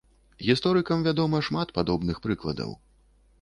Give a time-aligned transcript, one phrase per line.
[0.45, 2.75] Гісторыкам вядома шмат падобных прыкладаў.